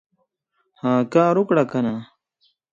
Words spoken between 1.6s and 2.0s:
کنه!